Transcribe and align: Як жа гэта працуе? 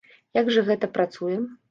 Як 0.37 0.47
жа 0.55 0.63
гэта 0.69 0.89
працуе? 0.95 1.37